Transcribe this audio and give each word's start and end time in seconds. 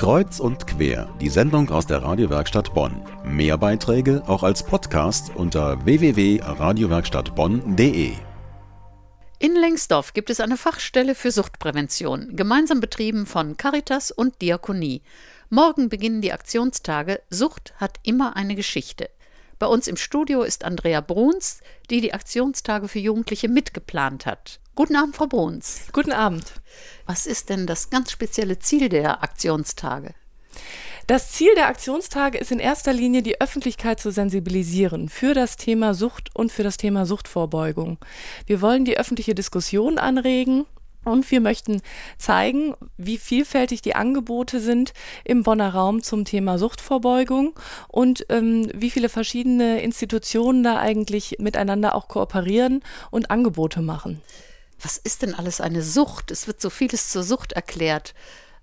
Kreuz 0.00 0.40
und 0.40 0.66
quer, 0.66 1.14
die 1.20 1.28
Sendung 1.28 1.68
aus 1.68 1.86
der 1.86 2.02
Radiowerkstatt 2.02 2.72
Bonn. 2.72 3.02
Mehr 3.22 3.58
Beiträge 3.58 4.22
auch 4.26 4.42
als 4.42 4.62
Podcast 4.62 5.30
unter 5.34 5.84
www.radiowerkstattbonn.de. 5.84 8.12
In 9.40 9.56
Lengsdorf 9.56 10.14
gibt 10.14 10.30
es 10.30 10.40
eine 10.40 10.56
Fachstelle 10.56 11.14
für 11.14 11.30
Suchtprävention, 11.30 12.34
gemeinsam 12.34 12.80
betrieben 12.80 13.26
von 13.26 13.58
Caritas 13.58 14.10
und 14.10 14.40
Diakonie. 14.40 15.02
Morgen 15.50 15.90
beginnen 15.90 16.22
die 16.22 16.32
Aktionstage 16.32 17.20
Sucht 17.28 17.74
hat 17.76 18.00
immer 18.02 18.36
eine 18.36 18.54
Geschichte. 18.54 19.10
Bei 19.60 19.66
uns 19.66 19.88
im 19.88 19.98
Studio 19.98 20.42
ist 20.42 20.64
Andrea 20.64 21.02
Bruns, 21.02 21.60
die 21.90 22.00
die 22.00 22.14
Aktionstage 22.14 22.88
für 22.88 22.98
Jugendliche 22.98 23.46
mitgeplant 23.46 24.24
hat. 24.24 24.58
Guten 24.74 24.96
Abend, 24.96 25.14
Frau 25.14 25.26
Bruns. 25.26 25.82
Guten 25.92 26.12
Abend. 26.12 26.54
Was 27.04 27.26
ist 27.26 27.50
denn 27.50 27.66
das 27.66 27.90
ganz 27.90 28.10
spezielle 28.10 28.58
Ziel 28.58 28.88
der 28.88 29.22
Aktionstage? 29.22 30.14
Das 31.06 31.32
Ziel 31.32 31.54
der 31.56 31.66
Aktionstage 31.66 32.38
ist 32.38 32.52
in 32.52 32.58
erster 32.58 32.94
Linie, 32.94 33.20
die 33.20 33.38
Öffentlichkeit 33.38 34.00
zu 34.00 34.10
sensibilisieren 34.10 35.10
für 35.10 35.34
das 35.34 35.58
Thema 35.58 35.92
Sucht 35.92 36.30
und 36.34 36.50
für 36.50 36.62
das 36.62 36.78
Thema 36.78 37.04
Suchtvorbeugung. 37.04 37.98
Wir 38.46 38.62
wollen 38.62 38.86
die 38.86 38.96
öffentliche 38.96 39.34
Diskussion 39.34 39.98
anregen 39.98 40.64
und 41.04 41.30
wir 41.30 41.40
möchten 41.40 41.80
zeigen, 42.18 42.74
wie 42.96 43.18
vielfältig 43.18 43.82
die 43.82 43.94
Angebote 43.94 44.60
sind 44.60 44.92
im 45.24 45.42
Bonner 45.42 45.74
Raum 45.74 46.02
zum 46.02 46.24
Thema 46.24 46.58
Suchtvorbeugung 46.58 47.58
und 47.88 48.26
ähm, 48.28 48.70
wie 48.74 48.90
viele 48.90 49.08
verschiedene 49.08 49.80
Institutionen 49.82 50.62
da 50.62 50.78
eigentlich 50.78 51.36
miteinander 51.38 51.94
auch 51.94 52.08
kooperieren 52.08 52.82
und 53.10 53.30
Angebote 53.30 53.80
machen. 53.80 54.20
Was 54.82 54.96
ist 54.96 55.22
denn 55.22 55.34
alles 55.34 55.60
eine 55.60 55.82
Sucht? 55.82 56.30
Es 56.30 56.46
wird 56.46 56.60
so 56.60 56.70
vieles 56.70 57.10
zur 57.10 57.22
Sucht 57.22 57.52
erklärt. 57.52 58.14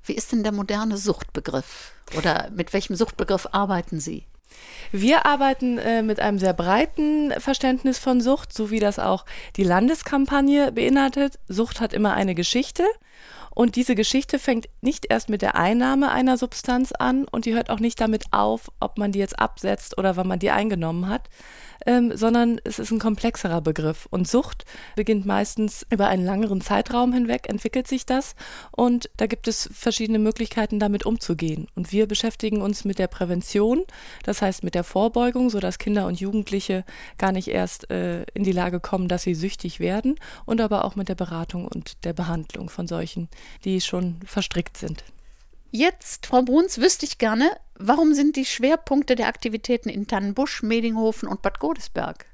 Wie 0.03 0.13
ist 0.13 0.31
denn 0.31 0.43
der 0.43 0.51
moderne 0.51 0.97
Suchtbegriff? 0.97 1.91
Oder 2.17 2.49
mit 2.51 2.73
welchem 2.73 2.95
Suchtbegriff 2.95 3.47
arbeiten 3.51 3.99
Sie? 3.99 4.25
Wir 4.91 5.25
arbeiten 5.25 5.77
äh, 5.77 6.01
mit 6.01 6.19
einem 6.19 6.39
sehr 6.39 6.53
breiten 6.53 7.31
Verständnis 7.39 7.99
von 7.99 8.21
Sucht, 8.21 8.53
so 8.53 8.71
wie 8.71 8.79
das 8.79 8.99
auch 8.99 9.25
die 9.55 9.63
Landeskampagne 9.63 10.71
beinhaltet. 10.71 11.39
Sucht 11.47 11.81
hat 11.81 11.93
immer 11.93 12.13
eine 12.13 12.35
Geschichte. 12.35 12.83
Und 13.57 13.75
diese 13.75 13.95
Geschichte 13.95 14.37
fängt 14.37 14.69
nicht 14.81 15.07
erst 15.09 15.29
mit 15.29 15.41
der 15.41 15.55
Einnahme 15.55 16.11
einer 16.11 16.37
Substanz 16.37 16.91
an 16.91 17.25
und 17.27 17.45
die 17.45 17.55
hört 17.55 17.71
auch 17.71 17.79
nicht 17.79 17.99
damit 17.99 18.25
auf, 18.29 18.69
ob 18.79 18.99
man 18.99 19.11
die 19.11 19.17
jetzt 19.17 19.39
absetzt 19.39 19.97
oder 19.97 20.15
wann 20.15 20.27
man 20.27 20.37
die 20.37 20.51
eingenommen 20.51 21.09
hat, 21.09 21.27
ähm, 21.87 22.15
sondern 22.15 22.61
es 22.65 22.77
ist 22.77 22.91
ein 22.91 22.99
komplexerer 22.99 23.61
Begriff. 23.61 24.07
Und 24.11 24.27
Sucht 24.27 24.65
beginnt 24.95 25.25
meistens 25.25 25.87
über 25.89 26.07
einen 26.07 26.23
längeren 26.23 26.61
Zeitraum 26.61 27.13
hinweg, 27.13 27.49
entwickelt 27.49 27.87
sich 27.87 28.05
das 28.05 28.35
und 28.71 29.09
da 29.17 29.25
gibt 29.25 29.47
es 29.47 29.67
verschiedene 29.73 30.19
Möglichkeiten, 30.19 30.77
damit 30.77 31.07
umzugehen. 31.07 31.67
Und 31.73 31.91
wir 31.91 32.07
beschäftigen 32.07 32.61
uns 32.61 32.85
mit 32.85 32.99
der 32.99 33.07
Prävention, 33.07 33.85
das 34.21 34.43
heißt 34.43 34.63
mit 34.63 34.75
der 34.75 34.83
Vorbeugung, 34.83 35.49
sodass 35.49 35.79
Kinder 35.79 36.05
und 36.05 36.19
Jugendliche 36.19 36.85
gar 37.17 37.31
nicht 37.31 37.47
erst 37.47 37.89
äh, 37.89 38.21
in 38.35 38.43
die 38.43 38.51
Lage 38.51 38.79
kommen, 38.79 39.07
dass 39.07 39.23
sie 39.23 39.33
süchtig 39.33 39.79
werden 39.79 40.13
und 40.45 40.61
aber 40.61 40.85
auch 40.85 40.95
mit 40.95 41.09
der 41.09 41.15
Beratung 41.15 41.67
und 41.67 42.05
der 42.05 42.13
Behandlung 42.13 42.69
von 42.69 42.85
solchen, 42.85 43.29
die 43.63 43.81
schon 43.81 44.19
verstrickt 44.25 44.77
sind. 44.77 45.03
Jetzt, 45.71 46.27
Frau 46.27 46.41
Bruns, 46.41 46.79
wüsste 46.79 47.05
ich 47.05 47.17
gerne, 47.17 47.51
warum 47.75 48.13
sind 48.13 48.35
die 48.35 48.45
Schwerpunkte 48.45 49.15
der 49.15 49.27
Aktivitäten 49.27 49.89
in 49.89 50.07
Tannenbusch, 50.07 50.63
Medinghofen 50.63 51.27
und 51.27 51.41
Bad 51.41 51.59
Godesberg? 51.59 52.25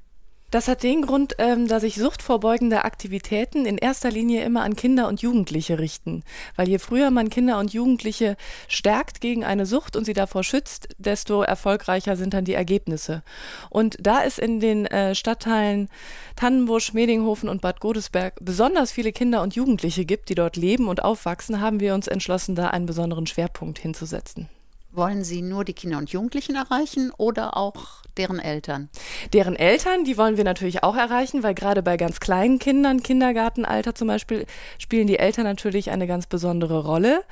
Das 0.53 0.67
hat 0.67 0.83
den 0.83 1.01
Grund, 1.01 1.33
ähm, 1.39 1.67
dass 1.67 1.81
sich 1.81 1.95
suchtvorbeugende 1.95 2.85
Aktivitäten 2.85 3.65
in 3.65 3.79
erster 3.79 4.11
Linie 4.11 4.43
immer 4.43 4.61
an 4.61 4.75
Kinder 4.75 5.07
und 5.07 5.19
Jugendliche 5.19 5.79
richten. 5.79 6.23
Weil 6.55 6.69
je 6.69 6.77
früher 6.77 7.09
man 7.09 7.31
Kinder 7.31 7.57
und 7.57 7.73
Jugendliche 7.73 8.37
stärkt 8.67 9.19
gegen 9.19 9.43
eine 9.43 9.65
Sucht 9.65 9.95
und 9.95 10.05
sie 10.05 10.13
davor 10.13 10.43
schützt, 10.43 10.89
desto 10.99 11.41
erfolgreicher 11.41 12.15
sind 12.17 12.35
dann 12.35 12.45
die 12.45 12.53
Ergebnisse. 12.53 13.23
Und 13.71 13.97
da 13.99 14.23
es 14.23 14.37
in 14.37 14.59
den 14.59 14.85
äh, 14.85 15.15
Stadtteilen 15.15 15.89
Tannenbusch, 16.35 16.93
Medinghofen 16.93 17.49
und 17.49 17.61
Bad 17.61 17.79
Godesberg 17.79 18.35
besonders 18.39 18.91
viele 18.91 19.11
Kinder 19.11 19.41
und 19.41 19.55
Jugendliche 19.55 20.05
gibt, 20.05 20.29
die 20.29 20.35
dort 20.35 20.55
leben 20.55 20.87
und 20.87 21.03
aufwachsen, 21.03 21.61
haben 21.61 21.79
wir 21.79 21.95
uns 21.95 22.07
entschlossen, 22.07 22.53
da 22.53 22.67
einen 22.67 22.85
besonderen 22.85 23.25
Schwerpunkt 23.25 23.79
hinzusetzen. 23.79 24.49
Wollen 24.95 25.23
Sie 25.23 25.41
nur 25.41 25.65
die 25.65 25.73
Kinder 25.73 25.97
und 25.97 26.11
Jugendlichen 26.11 26.55
erreichen 26.55 27.11
oder 27.17 27.57
auch 27.57 28.03
deren 28.15 28.37
Eltern? 28.37 28.89
Deren 29.33 29.55
Eltern, 29.55 30.03
die 30.03 30.19
wollen 30.19 30.37
wir 30.37 30.43
natürlich 30.43 30.83
auch 30.83 30.95
erreichen, 30.95 31.41
weil 31.41 31.55
gerade 31.55 31.81
bei 31.81 31.97
ganz 31.97 32.19
kleinen 32.19 32.59
Kindern, 32.59 33.01
Kindergartenalter 33.01 33.95
zum 33.95 34.07
Beispiel, 34.07 34.45
spielen 34.77 35.07
die 35.07 35.17
Eltern 35.17 35.45
natürlich 35.45 35.89
eine 35.89 36.05
ganz 36.05 36.27
besondere 36.27 36.85
Rolle 36.85 37.23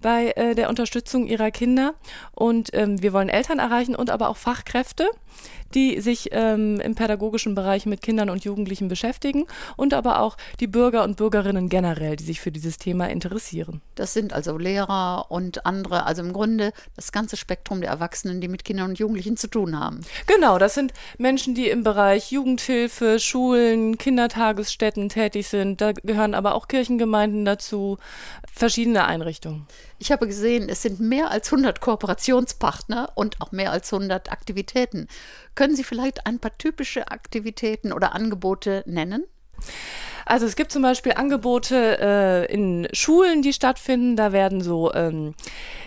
bei 0.00 0.32
äh, 0.36 0.54
der 0.54 0.70
Unterstützung 0.70 1.26
ihrer 1.26 1.50
Kinder. 1.50 1.92
Und 2.32 2.70
ähm, 2.72 3.02
wir 3.02 3.12
wollen 3.12 3.28
Eltern 3.28 3.58
erreichen 3.58 3.94
und 3.94 4.08
aber 4.08 4.30
auch 4.30 4.38
Fachkräfte, 4.38 5.06
die 5.74 6.00
sich 6.00 6.30
ähm, 6.32 6.80
im 6.80 6.94
pädagogischen 6.94 7.54
Bereich 7.54 7.86
mit 7.86 8.02
Kindern 8.02 8.30
und 8.30 8.44
Jugendlichen 8.44 8.88
beschäftigen 8.88 9.46
und 9.76 9.94
aber 9.94 10.20
auch 10.20 10.36
die 10.58 10.66
Bürger 10.66 11.04
und 11.04 11.16
Bürgerinnen 11.16 11.68
generell, 11.68 12.16
die 12.16 12.24
sich 12.24 12.40
für 12.40 12.50
dieses 12.50 12.78
Thema 12.78 13.08
interessieren. 13.08 13.80
Das 13.94 14.12
sind 14.12 14.32
also 14.32 14.58
Lehrer 14.58 15.26
und 15.28 15.66
andere, 15.66 16.06
also 16.06 16.22
im 16.22 16.32
Grunde 16.32 16.72
das 16.96 17.12
ganze 17.12 17.36
Spektrum 17.36 17.80
der 17.80 17.90
Erwachsenen, 17.90 18.40
die 18.40 18.48
mit 18.48 18.64
Kindern 18.64 18.90
und 18.90 18.98
Jugendlichen 18.98 19.36
zu 19.36 19.48
tun 19.48 19.78
haben. 19.78 20.00
Genau, 20.26 20.58
das 20.58 20.74
sind 20.74 20.92
Menschen, 21.18 21.54
die 21.54 21.68
im 21.68 21.82
Bereich 21.82 22.32
Jugendhilfe, 22.32 23.20
Schulen, 23.20 23.98
Kindertagesstätten 23.98 25.08
tätig 25.08 25.48
sind. 25.48 25.80
Da 25.80 25.92
gehören 25.92 26.34
aber 26.34 26.54
auch 26.54 26.68
Kirchengemeinden 26.68 27.44
dazu, 27.44 27.98
verschiedene 28.52 29.04
Einrichtungen. 29.04 29.66
Ich 30.02 30.10
habe 30.10 30.26
gesehen, 30.26 30.70
es 30.70 30.80
sind 30.80 30.98
mehr 30.98 31.30
als 31.30 31.52
100 31.52 31.82
Kooperationspartner 31.82 33.12
und 33.16 33.38
auch 33.42 33.52
mehr 33.52 33.70
als 33.70 33.92
100 33.92 34.32
Aktivitäten. 34.32 35.08
Können 35.54 35.76
Sie 35.76 35.84
vielleicht 35.84 36.26
ein 36.26 36.38
paar 36.38 36.56
typische 36.56 37.10
Aktivitäten 37.10 37.92
oder 37.92 38.14
Angebote 38.14 38.82
nennen? 38.86 39.24
Also 40.24 40.46
es 40.46 40.56
gibt 40.56 40.72
zum 40.72 40.80
Beispiel 40.80 41.12
Angebote 41.12 41.98
äh, 42.00 42.50
in 42.50 42.88
Schulen, 42.94 43.42
die 43.42 43.52
stattfinden. 43.52 44.16
Da 44.16 44.32
werden 44.32 44.62
so 44.62 44.90
ähm, 44.94 45.34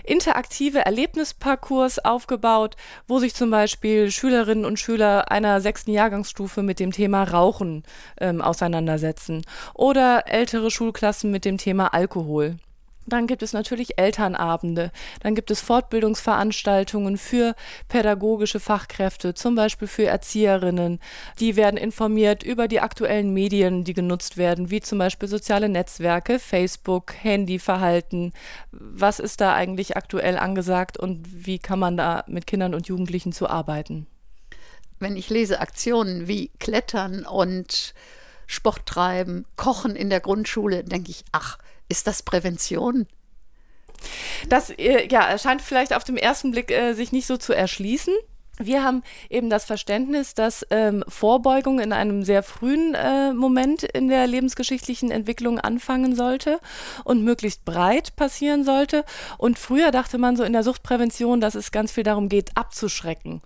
interaktive 0.04 0.86
Erlebnisparcours 0.86 1.98
aufgebaut, 1.98 2.76
wo 3.08 3.18
sich 3.18 3.34
zum 3.34 3.50
Beispiel 3.50 4.12
Schülerinnen 4.12 4.66
und 4.66 4.80
Schüler 4.80 5.32
einer 5.32 5.60
sechsten 5.60 5.92
Jahrgangsstufe 5.92 6.62
mit 6.62 6.80
dem 6.80 6.92
Thema 6.92 7.24
Rauchen 7.24 7.82
ähm, 8.22 8.44
auseinandersetzen 8.44 9.44
oder 9.74 10.26
ältere 10.28 10.70
Schulklassen 10.70 11.32
mit 11.32 11.46
dem 11.46 11.58
Thema 11.58 11.96
Alkohol. 11.96 12.58
Dann 13.06 13.28
gibt 13.28 13.44
es 13.44 13.54
natürlich 13.54 13.98
Elternabende. 13.98 14.92
Dann 15.22 15.36
gibt 15.36 15.52
es 15.52 15.60
Fortbildungsveranstaltungen 15.62 17.18
für 17.18 17.56
pädagogische 17.90 18.60
Fachkräfte, 18.60 19.34
zum 19.34 19.56
Beispiel 19.56 19.88
für 19.88 20.06
Erzieherinnen. 20.06 21.00
Die 21.40 21.56
werden 21.56 21.78
informiert 21.78 22.44
über 22.44 22.68
die 22.68 22.80
aktuellen 22.80 23.34
Medien, 23.34 23.84
die 23.84 23.94
genutzt 23.94 24.38
werden, 24.38 24.70
wie 24.70 24.80
zum 24.80 25.00
Beispiel 25.00 25.28
soziale 25.28 25.68
Netzwerke, 25.68 26.40
Facebook, 26.40 27.14
Handyverhalten. 27.22 28.32
Was 28.72 29.20
ist 29.20 29.42
da 29.42 29.54
eigentlich 29.54 29.98
aktuell 29.98 30.38
angesagt 30.38 30.98
und 30.98 31.46
wie 31.46 31.60
kann 31.60 31.80
man 31.80 31.98
da 31.98 32.24
mit 32.28 32.48
Kindern 32.48 32.74
und 32.74 32.88
Jugendlichen 32.88 33.34
zu 33.34 33.50
arbeiten? 33.50 34.08
Wenn 35.00 35.18
ich 35.18 35.30
lese 35.30 35.60
Aktionen 35.60 36.30
wie 36.30 36.52
Klettern 36.60 37.26
und 37.26 37.94
Sport 38.48 38.86
treiben, 38.86 39.46
Kochen 39.58 39.96
in 39.96 40.10
der 40.10 40.22
Grundschule, 40.22 40.84
denke 40.84 41.12
ich, 41.12 41.26
ach, 41.32 41.58
ist 41.94 42.08
das 42.08 42.24
Prävention? 42.24 43.08
Das 44.50 44.72
äh, 44.72 45.08
ja, 45.10 45.22
erscheint 45.22 45.62
vielleicht 45.62 45.94
auf 45.94 46.04
den 46.04 46.18
ersten 46.18 46.52
Blick 46.52 46.72
äh, 46.72 46.94
sich 46.94 47.12
nicht 47.12 47.28
so 47.28 47.38
zu 47.38 47.54
erschließen. 47.54 48.16
Wir 48.60 48.84
haben 48.84 49.02
eben 49.32 49.50
das 49.50 49.66
Verständnis, 49.66 50.36
dass 50.36 50.64
ähm, 50.70 51.04
Vorbeugung 51.08 51.80
in 51.80 51.92
einem 51.92 52.24
sehr 52.24 52.44
frühen 52.44 52.94
äh, 52.94 53.34
Moment 53.34 53.82
in 53.82 54.10
der 54.10 54.28
lebensgeschichtlichen 54.28 55.10
Entwicklung 55.10 55.58
anfangen 55.58 56.16
sollte 56.16 56.60
und 57.04 57.24
möglichst 57.24 57.66
breit 57.66 58.16
passieren 58.16 58.64
sollte. 58.64 59.06
Und 59.40 59.58
früher 59.58 59.90
dachte 59.90 60.20
man 60.20 60.36
so 60.36 60.44
in 60.44 60.54
der 60.54 60.62
Suchtprävention, 60.62 61.42
dass 61.42 61.56
es 61.56 61.72
ganz 61.72 61.92
viel 61.92 62.04
darum 62.04 62.30
geht, 62.30 62.52
abzuschrecken. 62.56 63.42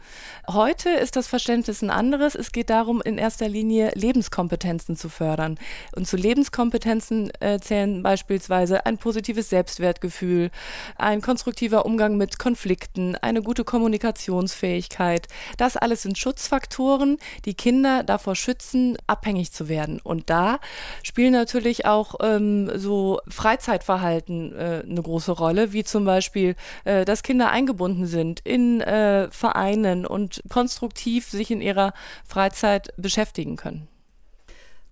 Heute 0.46 0.90
ist 0.90 1.16
das 1.16 1.28
Verständnis 1.28 1.82
ein 1.82 1.90
anderes. 1.90 2.36
Es 2.36 2.52
geht 2.52 2.70
darum, 2.70 3.02
in 3.02 3.18
erster 3.18 3.48
Linie 3.48 3.94
Lebenskompetenzen 3.96 4.98
zu 4.98 5.08
fördern. 5.08 5.58
Und 5.96 6.06
zu 6.06 6.18
Lebenskompetenzen 6.18 7.32
äh, 7.40 7.62
zählen 7.62 8.04
beispielsweise 8.04 8.86
ein 8.86 8.98
positives 8.98 9.50
Selbstwertgefühl, 9.50 10.52
ein 10.98 11.22
konstruktiver 11.22 11.86
Umgang 11.86 12.18
mit 12.18 12.40
Konflikten, 12.40 13.16
eine 13.16 13.42
gute 13.42 13.64
Kommunikationsfähigkeit 13.64 14.97
Abhängigkeit. 14.98 15.28
Das 15.58 15.78
alles 15.78 16.02
sind 16.02 16.18
Schutzfaktoren, 16.18 17.18
die 17.46 17.54
Kinder 17.54 18.04
davor 18.04 18.36
schützen, 18.36 18.98
abhängig 19.08 19.52
zu 19.52 19.70
werden. 19.70 20.00
Und 20.04 20.30
da 20.30 20.60
spielen 21.04 21.34
natürlich 21.34 21.86
auch 21.86 22.16
ähm, 22.22 22.72
so 22.78 23.20
Freizeitverhalten 23.28 24.56
äh, 24.56 24.84
eine 24.90 25.02
große 25.02 25.32
Rolle, 25.32 25.74
wie 25.74 25.84
zum 25.84 26.06
Beispiel, 26.06 26.56
äh, 26.84 27.06
dass 27.06 27.24
Kinder 27.24 27.50
eingebunden 27.50 28.06
sind 28.06 28.40
in 28.42 28.82
äh, 28.82 29.30
Vereinen 29.32 30.06
und 30.06 30.42
konstruktiv 30.50 31.28
sich 31.28 31.52
in 31.52 31.62
ihrer 31.62 31.94
Freizeit 32.26 32.94
beschäftigen 32.98 33.56
können. 33.56 33.88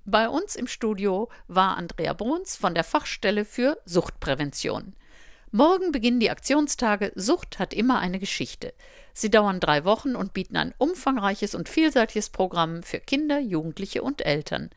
Bei 0.08 0.30
uns 0.30 0.56
im 0.56 0.68
Studio 0.68 1.30
war 1.48 1.78
Andrea 1.78 2.14
Bruns 2.14 2.56
von 2.56 2.76
der 2.76 2.84
Fachstelle 2.84 3.44
für 3.44 3.80
Suchtprävention. 3.86 4.94
Morgen 5.56 5.94
beginnen 5.94 6.20
die 6.20 6.32
Aktionstage 6.32 7.14
Sucht 7.16 7.60
hat 7.60 7.74
immer 7.74 8.00
eine 8.00 8.20
Geschichte. 8.20 8.74
Sie 9.14 9.32
dauern 9.32 9.62
drei 9.62 9.86
Wochen 9.86 10.14
und 10.18 10.34
bieten 10.34 10.58
ein 10.58 10.74
umfangreiches 10.78 11.56
und 11.56 11.70
vielseitiges 11.70 12.30
Programm 12.30 12.84
für 12.84 13.00
Kinder, 13.00 13.40
Jugendliche 13.40 14.02
und 14.02 14.26
Eltern. 14.26 14.70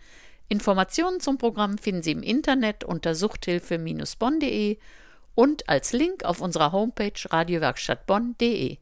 Informationen 0.49 1.19
zum 1.19 1.37
Programm 1.37 1.79
finden 1.79 2.03
Sie 2.03 2.13
im 2.13 2.23
Internet 2.23 2.85
unter 2.85 3.17
suchthilfe-bonn.de 3.17 4.79
und 5.35 5.69
als 5.69 5.93
Link 5.93 6.25
auf 6.25 6.41
unserer 6.41 6.71
Homepage 6.71 7.11
radiowerkstattbonn.de. 7.29 8.79